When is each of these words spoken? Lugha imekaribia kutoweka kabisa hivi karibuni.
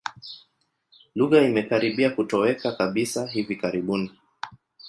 Lugha 1.15 1.41
imekaribia 1.41 2.09
kutoweka 2.09 2.71
kabisa 2.71 3.27
hivi 3.27 3.55
karibuni. 3.55 4.11